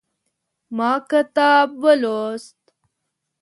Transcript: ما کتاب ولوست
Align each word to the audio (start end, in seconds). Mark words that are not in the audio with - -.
ما 0.77 0.91
کتاب 1.09 1.69
ولوست 1.83 2.61